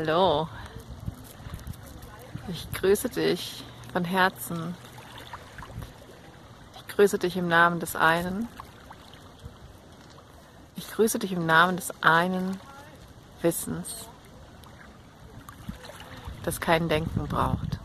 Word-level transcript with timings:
Hallo. 0.00 0.46
Ich 2.46 2.72
grüße 2.72 3.08
dich 3.08 3.64
von 3.92 4.04
Herzen. 4.04 4.76
Ich 6.76 6.94
grüße 6.94 7.18
dich 7.18 7.36
im 7.36 7.48
Namen 7.48 7.80
des 7.80 7.96
einen. 7.96 8.46
Ich 10.76 10.88
grüße 10.92 11.18
dich 11.18 11.32
im 11.32 11.46
Namen 11.46 11.74
des 11.74 11.92
einen 12.00 12.60
Wissens, 13.42 14.06
das 16.44 16.60
kein 16.60 16.88
Denken 16.88 17.26
braucht. 17.26 17.80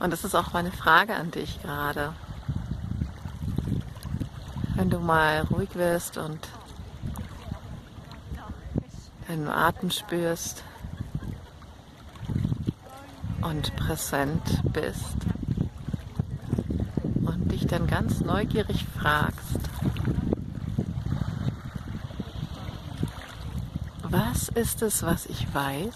Und 0.00 0.10
das 0.10 0.24
ist 0.24 0.34
auch 0.34 0.52
meine 0.52 0.72
Frage 0.72 1.14
an 1.14 1.30
dich 1.30 1.62
gerade. 1.62 2.12
Wenn 4.74 4.90
du 4.90 4.98
mal 4.98 5.42
ruhig 5.42 5.76
wirst 5.76 6.18
und 6.18 6.48
deinen 9.28 9.48
Atem 9.48 9.90
spürst 9.90 10.62
und 13.42 13.74
präsent 13.76 14.62
bist 14.72 15.16
und 17.24 17.50
dich 17.50 17.66
dann 17.66 17.86
ganz 17.86 18.20
neugierig 18.20 18.84
fragst, 18.98 19.60
was 24.02 24.48
ist 24.48 24.82
es, 24.82 25.02
was 25.02 25.26
ich 25.26 25.52
weiß, 25.52 25.94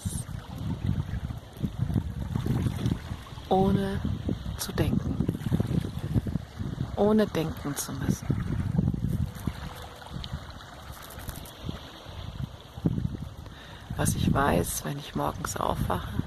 ohne 3.49 3.99
zu 4.57 4.71
denken, 4.71 5.27
ohne 6.95 7.27
denken 7.27 7.75
zu 7.75 7.91
müssen. 7.93 8.40
Was 14.01 14.15
ich 14.15 14.33
weiß, 14.33 14.83
wenn 14.83 14.97
ich 14.97 15.13
morgens 15.13 15.57
aufwache, 15.57 16.23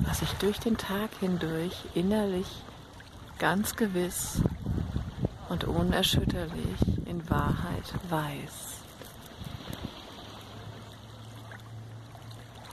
was 0.00 0.20
ich 0.20 0.32
durch 0.40 0.58
den 0.58 0.76
Tag 0.76 1.10
hindurch 1.20 1.84
innerlich 1.94 2.48
ganz 3.38 3.76
gewiss 3.76 4.42
und 5.48 5.62
unerschütterlich 5.62 7.06
in 7.06 7.30
Wahrheit 7.30 7.84
weiß. 8.10 8.80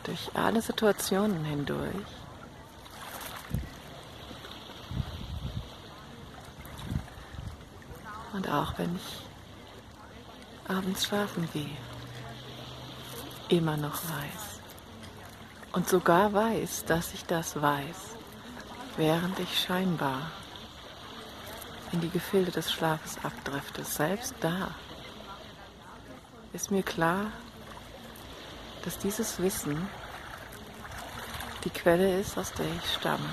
Durch 0.06 0.32
alle 0.34 0.64
Situationen 0.64 1.46
hindurch. 1.46 2.08
Und 8.34 8.50
auch 8.50 8.76
wenn 8.80 8.96
ich 8.96 9.22
abends 10.68 11.06
schlafen 11.06 11.48
gehe 11.54 11.91
immer 13.52 13.78
noch 13.78 13.96
weiß. 13.96 14.62
Und 15.74 15.88
sogar 15.88 16.34
weiß, 16.34 16.86
dass 16.86 17.14
ich 17.14 17.26
das 17.26 17.62
weiß, 17.62 18.16
während 18.98 19.40
ich 19.40 19.60
scheinbar 19.60 20.32
in 21.92 22.02
die 22.02 22.10
Gefilde 22.10 22.52
des 22.52 22.72
Schlafes 22.72 23.18
abdrifte. 23.24 23.84
Selbst 23.84 24.34
da 24.40 24.70
ist 26.54 26.72
mir 26.72 26.84
klar, 26.84 27.28
dass 28.84 28.98
dieses 28.98 29.42
Wissen 29.42 29.88
die 31.64 31.70
Quelle 31.70 32.20
ist, 32.20 32.38
aus 32.38 32.52
der 32.54 32.66
ich 32.66 32.94
stamme. 32.94 33.30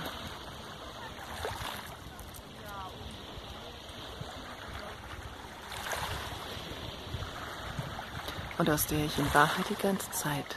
Und 8.58 8.68
aus 8.68 8.86
der 8.86 9.04
ich 9.04 9.18
in 9.18 9.34
Wahrheit 9.34 9.68
die 9.70 9.74
ganze 9.76 10.10
Zeit 10.10 10.56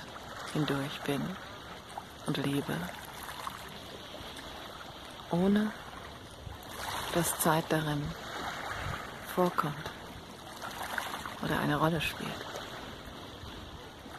hindurch 0.54 1.00
bin 1.06 1.22
und 2.26 2.38
lebe, 2.38 2.76
ohne 5.30 5.72
dass 7.14 7.40
Zeit 7.40 7.66
darin 7.70 8.02
vorkommt 9.36 9.92
oder 11.44 11.60
eine 11.60 11.78
Rolle 11.78 12.02
spielt, 12.02 12.30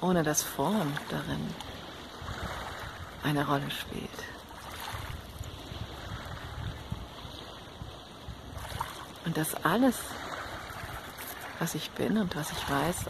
ohne 0.00 0.22
dass 0.22 0.42
Form 0.42 0.92
darin 1.10 1.54
eine 3.24 3.46
Rolle 3.46 3.70
spielt. 3.70 4.10
Und 9.24 9.36
dass 9.36 9.54
alles, 9.64 9.98
was 11.60 11.74
ich 11.74 11.90
bin 11.92 12.18
und 12.18 12.34
was 12.34 12.50
ich 12.50 12.70
weiß, 12.70 13.06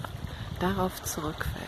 darauf 0.62 1.02
zurückfällt. 1.02 1.66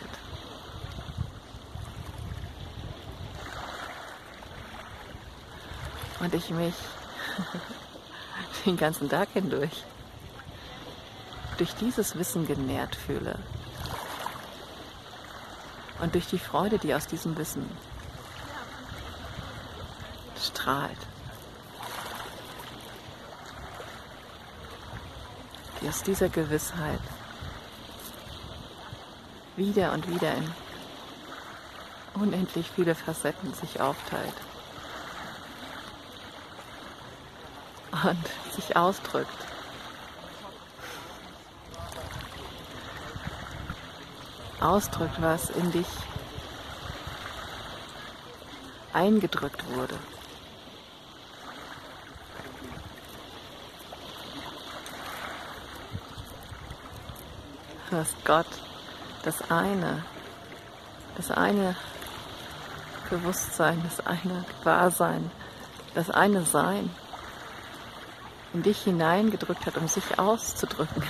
Und 6.20 6.32
ich 6.34 6.50
mich 6.50 6.74
den 8.64 8.76
ganzen 8.76 9.10
Tag 9.10 9.28
hindurch 9.32 9.84
durch 11.58 11.74
dieses 11.74 12.16
Wissen 12.16 12.46
genährt 12.46 12.94
fühle. 12.94 13.38
Und 16.00 16.14
durch 16.14 16.26
die 16.26 16.38
Freude, 16.38 16.78
die 16.78 16.94
aus 16.94 17.06
diesem 17.06 17.36
Wissen 17.36 17.68
strahlt. 20.40 20.98
Die 25.80 25.88
aus 25.88 26.02
dieser 26.02 26.28
Gewissheit 26.28 27.00
wieder 29.56 29.92
und 29.92 30.08
wieder 30.08 30.34
in 30.34 30.52
unendlich 32.14 32.70
viele 32.70 32.94
Facetten 32.94 33.52
sich 33.54 33.80
aufteilt 33.80 34.34
und 38.04 38.54
sich 38.54 38.76
ausdrückt. 38.76 39.30
Ausdrückt, 44.60 45.20
was 45.20 45.50
in 45.50 45.72
dich 45.72 45.86
eingedrückt 48.92 49.62
wurde. 49.74 49.98
Was 57.90 58.08
Gott 58.24 58.46
das 59.24 59.50
eine, 59.50 60.04
das 61.16 61.30
eine 61.30 61.74
Bewusstsein, 63.10 63.82
das 63.82 64.06
eine 64.06 64.44
Gewahrsein, 64.60 65.30
das 65.94 66.10
eine 66.10 66.44
Sein 66.44 66.90
in 68.52 68.62
dich 68.62 68.82
hineingedrückt 68.82 69.66
hat, 69.66 69.76
um 69.76 69.88
sich 69.88 70.18
auszudrücken. 70.18 71.02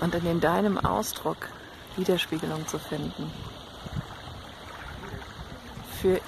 Und 0.00 0.14
in 0.14 0.40
deinem 0.40 0.78
Ausdruck 0.78 1.48
Widerspiegelung 1.96 2.66
zu 2.66 2.78
finden. 2.78 3.30
Für 6.00 6.18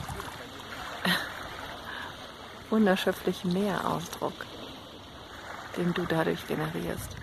unerschöpflich 2.70 3.44
mehr 3.44 3.88
Ausdruck, 3.88 4.34
den 5.78 5.94
du 5.94 6.04
dadurch 6.04 6.46
generierst. 6.46 7.21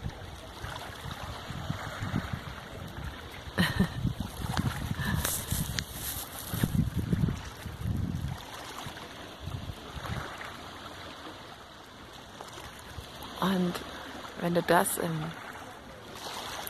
Und 13.40 13.74
wenn 14.42 14.54
du 14.54 14.62
das 14.64 14.98
im, 14.98 15.24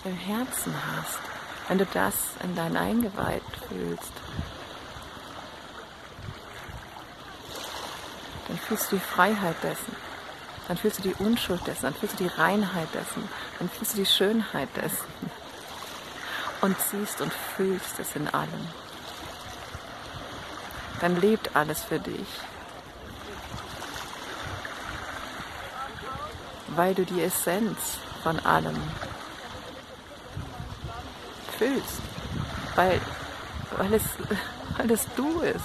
im 0.05 0.15
Herzen 0.15 0.73
hast, 0.73 1.19
wenn 1.67 1.77
du 1.77 1.85
das 1.85 2.13
in 2.43 2.55
dein 2.55 2.77
Eingeweid 2.77 3.43
fühlst, 3.67 4.11
dann 8.47 8.57
fühlst 8.57 8.91
du 8.91 8.95
die 8.95 9.01
Freiheit 9.01 9.55
dessen, 9.61 9.95
dann 10.67 10.77
fühlst 10.77 10.99
du 10.99 11.03
die 11.03 11.23
Unschuld 11.23 11.65
dessen, 11.67 11.83
dann 11.83 11.93
fühlst 11.95 12.19
du 12.19 12.23
die 12.23 12.29
Reinheit 12.29 12.93
dessen, 12.93 13.27
dann 13.57 13.69
fühlst 13.69 13.93
du 13.93 13.97
die 13.97 14.05
Schönheit 14.05 14.69
dessen 14.75 15.31
und 16.61 16.75
siehst 16.79 17.21
und 17.21 17.31
fühlst 17.33 17.99
es 17.99 18.15
in 18.15 18.27
allem. 18.27 18.67
Dann 21.01 21.19
lebt 21.19 21.55
alles 21.55 21.83
für 21.83 21.99
dich. 21.99 22.27
Weil 26.79 26.95
du 26.95 27.03
die 27.03 27.21
Essenz 27.21 27.97
von 28.23 28.39
allem 28.39 28.77
fühlst. 31.57 32.01
Weil, 32.75 33.01
weil, 33.75 33.93
es, 33.95 34.03
weil 34.77 34.89
es 34.89 35.05
du 35.17 35.41
ist. 35.41 35.59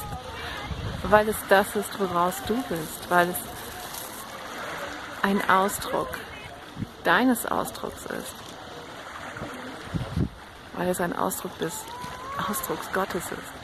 Weil 1.05 1.28
es 1.28 1.37
das 1.49 1.76
ist, 1.76 2.00
woraus 2.00 2.34
du 2.49 2.56
bist. 2.69 3.08
Weil 3.11 3.28
es 3.28 3.37
ein 5.22 5.49
Ausdruck 5.49 6.19
deines 7.05 7.46
Ausdrucks 7.46 8.06
ist. 8.06 8.34
Weil 10.72 10.88
es 10.88 11.00
ein 11.00 11.14
Ausdruck 11.14 11.56
des 11.61 11.75
Ausdrucks 12.50 12.93
Gottes 12.93 13.26
ist. 13.26 13.55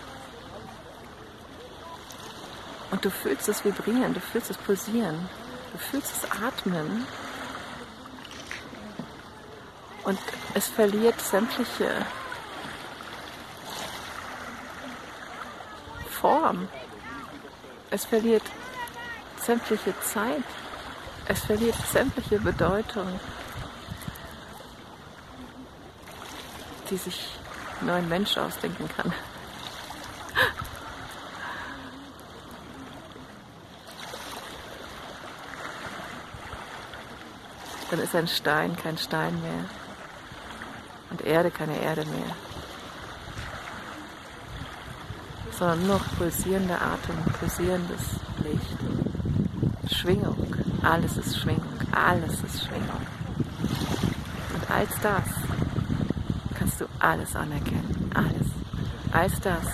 Und 2.93 3.05
du 3.05 3.11
fühlst 3.11 3.49
es 3.49 3.65
vibrieren, 3.65 4.15
du 4.15 4.21
fühlst 4.21 4.51
es 4.51 4.57
pulsieren, 4.57 5.29
du 5.73 5.79
fühlst 5.79 6.13
es 6.13 6.31
atmen. 6.31 7.09
Und 10.05 10.19
es 10.55 10.67
verliert 10.69 11.21
sämtliche 11.21 12.07
Form. 16.09 16.69
Es 17.91 18.05
verliert 18.05 18.43
sämtliche 19.39 19.95
Zeit. 20.01 20.45
Es 21.27 21.41
verliert 21.41 21.77
sämtliche 21.93 22.39
Bedeutung, 22.41 23.21
die 26.91 26.97
sich 26.97 27.39
nur 27.83 27.95
ein 27.95 28.09
Mensch 28.09 28.37
ausdenken 28.37 28.89
kann. 28.97 29.13
Dann 37.91 38.01
ist 38.01 38.15
ein 38.15 38.29
Stein 38.29 38.77
kein 38.77 38.99
Stein 38.99 39.41
mehr 39.43 39.65
und 41.11 41.23
Erde 41.23 41.51
keine 41.51 41.81
Erde 41.81 42.05
mehr. 42.05 42.37
sondern 45.61 45.87
nur 45.87 46.01
pulsierender 46.17 46.81
Atem, 46.81 47.15
pulsierendes 47.39 48.01
Licht. 48.43 49.95
Schwingung, 49.95 50.57
alles 50.83 51.19
ist 51.19 51.39
Schwingung, 51.39 51.75
alles 51.93 52.43
ist 52.43 52.65
Schwingung. 52.65 53.07
Und 54.55 54.71
als 54.71 54.89
das 55.03 55.25
kannst 56.59 56.81
du 56.81 56.87
alles 56.99 57.37
anerkennen, 57.37 58.11
alles. 58.15 58.49
Als 59.13 59.39
das 59.41 59.67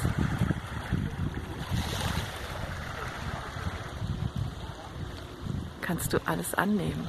kannst 5.82 6.12
du 6.12 6.18
alles 6.26 6.52
annehmen. 6.54 7.08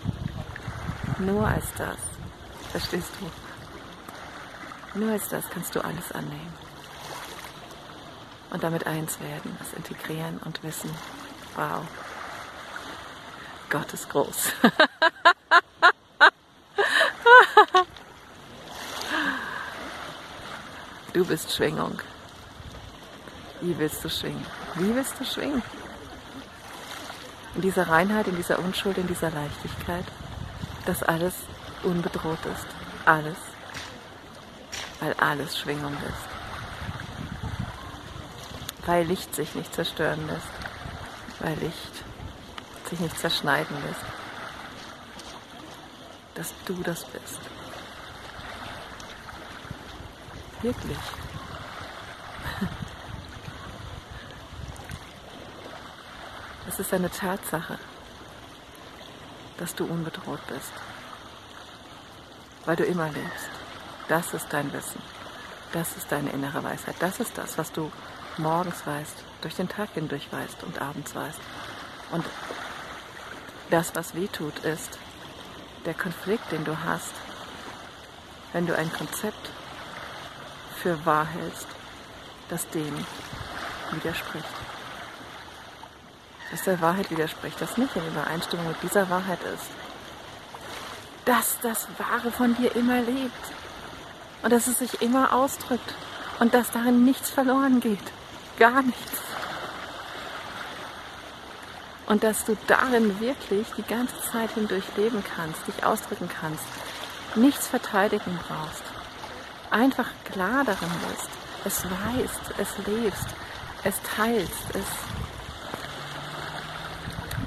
Nur 1.17 1.47
als 1.47 1.65
das. 1.79 1.97
Verstehst 2.71 3.09
du? 3.19 3.46
Nur 4.97 5.11
als 5.11 5.29
das 5.29 5.47
kannst 5.49 5.73
du 5.75 5.83
alles 5.83 6.11
annehmen 6.11 6.53
und 8.49 8.63
damit 8.63 8.87
eins 8.87 9.19
werden, 9.19 9.55
das 9.59 9.73
integrieren 9.73 10.39
und 10.43 10.63
wissen, 10.63 10.89
wow, 11.55 11.83
Gott 13.69 13.93
ist 13.93 14.09
groß. 14.09 14.53
du 21.13 21.23
bist 21.25 21.53
Schwingung. 21.53 22.01
Wie 23.61 23.77
willst 23.77 24.03
du 24.03 24.09
schwingen? 24.09 24.47
Wie 24.75 24.95
willst 24.95 25.19
du 25.19 25.25
schwingen? 25.25 25.61
In 27.53 27.61
dieser 27.61 27.87
Reinheit, 27.87 28.27
in 28.27 28.35
dieser 28.35 28.57
Unschuld, 28.59 28.97
in 28.97 29.07
dieser 29.07 29.29
Leichtigkeit, 29.29 30.05
dass 30.87 31.03
alles 31.03 31.35
unbedroht 31.83 32.43
ist. 32.45 32.65
Alles. 33.05 33.46
Weil 34.99 35.13
alles 35.19 35.57
Schwingung 35.57 35.93
ist 35.93 36.37
weil 38.87 39.05
Licht 39.05 39.35
sich 39.35 39.53
nicht 39.53 39.73
zerstören 39.73 40.25
lässt, 40.27 40.47
weil 41.39 41.55
Licht 41.55 41.91
sich 42.89 42.99
nicht 43.01 43.19
zerschneiden 43.19 43.75
lässt, 43.85 44.01
dass 46.35 46.53
du 46.65 46.73
das 46.83 47.05
bist. 47.05 47.39
Wirklich. 50.61 50.97
Es 56.69 56.79
ist 56.81 56.93
eine 56.93 57.09
Tatsache, 57.09 57.79
dass 59.57 59.73
du 59.73 59.85
unbedroht 59.85 60.45
bist, 60.47 60.73
weil 62.65 62.75
du 62.75 62.83
immer 62.83 63.09
lebst. 63.09 63.56
Das 64.07 64.33
ist 64.33 64.47
dein 64.51 64.71
Wissen. 64.71 65.01
Das 65.73 65.97
ist 65.97 66.11
deine 66.11 66.29
innere 66.29 66.63
Weisheit. 66.63 66.95
Das 66.99 67.19
ist 67.19 67.37
das, 67.37 67.57
was 67.57 67.71
du 67.71 67.91
morgens 68.37 68.85
weißt, 68.85 69.23
durch 69.41 69.55
den 69.55 69.67
Tag 69.67 69.89
hindurch 69.93 70.31
weißt 70.31 70.63
und 70.63 70.81
abends 70.81 71.13
weißt. 71.13 71.39
Und 72.11 72.25
das, 73.69 73.93
was 73.95 74.15
weh 74.15 74.27
tut, 74.27 74.59
ist 74.59 74.97
der 75.85 75.93
Konflikt, 75.93 76.51
den 76.51 76.63
du 76.63 76.83
hast, 76.83 77.13
wenn 78.53 78.65
du 78.65 78.77
ein 78.77 78.91
Konzept 78.93 79.49
für 80.81 81.05
wahr 81.05 81.25
hältst, 81.25 81.67
das 82.49 82.67
dem 82.69 83.05
widerspricht. 83.91 84.45
Das 86.51 86.63
der 86.63 86.79
Wahrheit 86.79 87.11
widerspricht, 87.11 87.59
das 87.59 87.77
nicht 87.77 87.93
in 87.95 88.07
Übereinstimmung 88.07 88.67
mit 88.69 88.81
dieser 88.81 89.09
Wahrheit 89.09 89.39
ist. 89.53 89.69
Dass 91.25 91.59
das 91.61 91.87
Wahre 91.97 92.31
von 92.31 92.55
dir 92.55 92.73
immer 92.73 93.01
lebt 93.01 93.51
und 94.43 94.51
dass 94.51 94.67
es 94.67 94.79
sich 94.79 95.01
immer 95.01 95.33
ausdrückt 95.33 95.93
und 96.39 96.53
dass 96.53 96.71
darin 96.71 97.05
nichts 97.05 97.29
verloren 97.29 97.79
geht 97.79 97.99
gar 98.57 98.81
nichts. 98.81 99.21
Und 102.07 102.23
dass 102.23 102.45
du 102.45 102.57
darin 102.67 103.19
wirklich 103.19 103.67
die 103.77 103.83
ganze 103.83 104.15
Zeit 104.31 104.51
hindurch 104.51 104.85
leben 104.95 105.23
kannst, 105.35 105.67
dich 105.67 105.83
ausdrücken 105.83 106.29
kannst, 106.29 106.63
nichts 107.35 107.67
verteidigen 107.67 108.39
brauchst. 108.47 108.83
Einfach 109.71 110.07
klar 110.31 110.63
darin 110.63 110.89
bist, 111.09 111.29
es 111.65 111.83
weißt, 111.83 112.53
es 112.57 112.87
lebst, 112.87 113.27
es 113.83 113.95
teilst, 114.15 114.73
es 114.73 114.85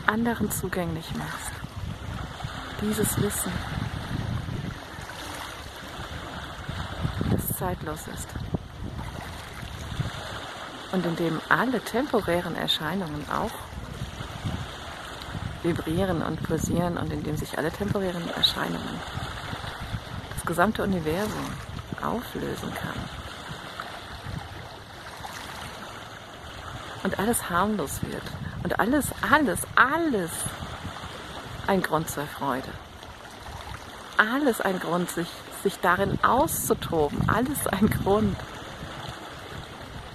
anderen 0.07 0.51
zugänglich 0.51 1.15
machst. 1.15 1.53
Dieses 2.83 3.17
Wissen, 3.23 3.53
zeitlos 7.61 8.09
ist 8.09 8.29
und 10.93 11.05
in 11.05 11.17
dem 11.17 11.41
alle 11.51 11.81
temporären 11.81 12.57
Erscheinungen 12.57 13.25
auch 13.31 13.51
vibrieren 15.63 16.23
und 16.23 16.43
pulsieren 16.43 16.97
und 16.97 17.13
in 17.13 17.23
dem 17.23 17.37
sich 17.37 17.59
alle 17.59 17.71
temporären 17.71 18.29
Erscheinungen, 18.31 18.99
das 20.35 20.47
gesamte 20.47 20.83
Universum 20.83 21.53
auflösen 22.03 22.73
kann. 22.75 22.99
Und 27.03 27.19
alles 27.19 27.49
harmlos 27.49 28.01
wird. 28.03 28.23
Und 28.63 28.79
alles, 28.79 29.07
alles, 29.31 29.61
alles 29.75 30.31
ein 31.67 31.83
Grund 31.83 32.11
zur 32.11 32.27
Freude. 32.27 32.69
Alles 34.17 34.61
ein 34.61 34.79
Grund, 34.81 35.11
sich, 35.11 35.29
sich 35.63 35.79
darin 35.81 36.19
auszutoben. 36.23 37.29
Alles 37.29 37.67
ein 37.67 37.89
Grund, 37.91 38.37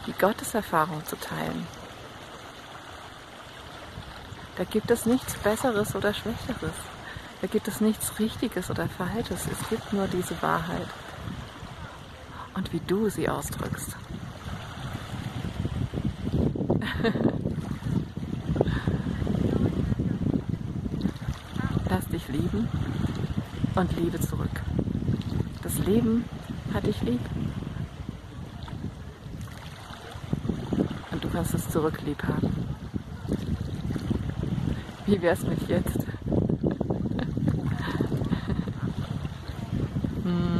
die 0.07 0.13
Gotteserfahrung 0.13 1.05
zu 1.05 1.15
teilen. 1.17 1.67
Da 4.57 4.63
gibt 4.63 4.89
es 4.91 5.05
nichts 5.05 5.33
Besseres 5.35 5.95
oder 5.95 6.13
Schwächeres. 6.13 6.75
Da 7.41 7.47
gibt 7.47 7.67
es 7.67 7.81
nichts 7.81 8.17
Richtiges 8.19 8.69
oder 8.69 8.87
Falsches. 8.87 9.47
Es 9.51 9.69
gibt 9.69 9.91
nur 9.91 10.07
diese 10.07 10.41
Wahrheit. 10.41 10.87
Und 12.53 12.71
wie 12.71 12.79
du 12.79 13.09
sie 13.09 13.27
ausdrückst. 13.27 13.97
Lass 21.89 22.07
dich 22.07 22.27
lieben 22.29 22.69
und 23.75 23.95
liebe 23.97 24.19
zurück. 24.19 24.49
Das 25.65 25.79
Leben 25.79 26.23
hat 26.73 26.85
dich 26.85 27.01
lieb. 27.01 27.19
kannst 31.35 31.53
es 31.53 31.69
zurück 31.69 31.99
lieb 32.05 32.23
haben. 32.23 32.49
Wie 35.05 35.21
wär's 35.21 35.43
mit 35.43 35.67
jetzt? 35.67 35.97